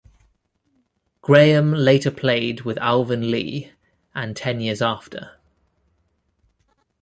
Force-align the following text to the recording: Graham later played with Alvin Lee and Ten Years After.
Graham 1.21 1.73
later 1.75 2.09
played 2.09 2.61
with 2.61 2.79
Alvin 2.79 3.29
Lee 3.29 3.71
and 4.15 4.35
Ten 4.35 4.59
Years 4.59 4.81
After. 4.81 5.37